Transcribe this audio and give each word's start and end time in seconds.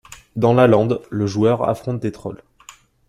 Dans 0.35 0.55
la 0.55 0.65
Lande, 0.65 0.99
le 1.11 1.27
joueur 1.27 1.69
affronte 1.69 1.99
des 1.99 2.11
trolls. 2.11 2.41